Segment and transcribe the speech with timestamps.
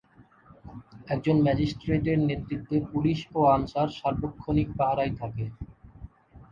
[1.07, 5.45] একজন ম্যাজিস্ট্রেটের নেতৃত্বে পুলিশ ও আনসার সার্বক্ষণিক পাহারায় থাকে।